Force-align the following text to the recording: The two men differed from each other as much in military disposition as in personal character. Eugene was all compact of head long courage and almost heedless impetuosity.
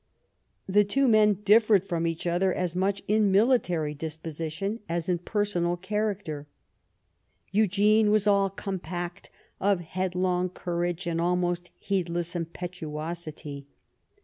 The 0.67 0.83
two 0.83 1.07
men 1.07 1.43
differed 1.45 1.83
from 1.85 2.07
each 2.07 2.25
other 2.25 2.51
as 2.51 2.75
much 2.75 3.03
in 3.07 3.31
military 3.31 3.93
disposition 3.93 4.79
as 4.89 5.07
in 5.07 5.19
personal 5.19 5.77
character. 5.77 6.47
Eugene 7.51 8.09
was 8.09 8.25
all 8.25 8.49
compact 8.49 9.29
of 9.59 9.81
head 9.81 10.15
long 10.15 10.49
courage 10.49 11.05
and 11.05 11.21
almost 11.21 11.69
heedless 11.77 12.35
impetuosity. 12.35 13.67